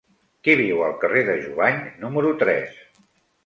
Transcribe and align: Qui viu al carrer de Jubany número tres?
Qui 0.47 0.55
viu 0.61 0.81
al 0.85 0.95
carrer 1.03 1.23
de 1.29 1.37
Jubany 1.45 1.79
número 2.07 2.35
tres? 2.43 2.85